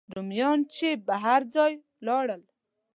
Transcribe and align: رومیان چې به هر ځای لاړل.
رومیان 0.15 0.59
چې 0.75 0.87
به 1.05 1.15
هر 1.25 1.41
ځای 1.55 1.71
لاړل. 2.05 2.41